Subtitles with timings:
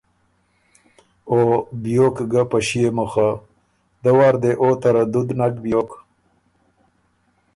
[1.29, 1.37] او
[1.81, 3.29] بیوک ګه په ݭيې مُخه،
[4.03, 5.89] دۀ وار دې او تردد نک بیوک